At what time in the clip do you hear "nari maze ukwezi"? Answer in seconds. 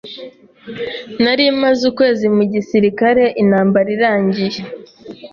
1.23-2.25